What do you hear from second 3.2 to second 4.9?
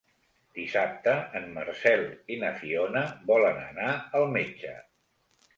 volen anar al metge.